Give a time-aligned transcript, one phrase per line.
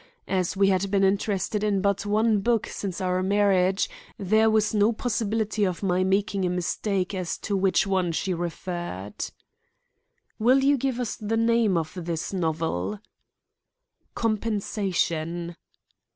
[0.27, 4.91] As we had been interested in but one book since our marriage, there was no
[4.93, 9.25] possibility of my making any mistake as to which one she referred."
[10.39, 12.99] "Will you give us the name of this novel?"
[14.15, 15.55] "COMPENSATION."